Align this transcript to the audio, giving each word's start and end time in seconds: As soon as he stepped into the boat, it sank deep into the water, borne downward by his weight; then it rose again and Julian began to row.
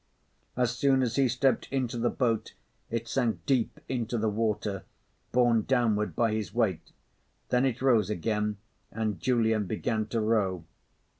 As 0.57 0.71
soon 0.75 1.03
as 1.03 1.15
he 1.15 1.27
stepped 1.27 1.67
into 1.71 1.95
the 1.99 2.09
boat, 2.09 2.55
it 2.89 3.07
sank 3.07 3.45
deep 3.45 3.79
into 3.87 4.17
the 4.17 4.29
water, 4.29 4.83
borne 5.31 5.61
downward 5.61 6.15
by 6.15 6.33
his 6.33 6.55
weight; 6.55 6.91
then 7.49 7.65
it 7.65 7.83
rose 7.83 8.09
again 8.09 8.57
and 8.91 9.19
Julian 9.19 9.65
began 9.67 10.07
to 10.07 10.19
row. 10.19 10.63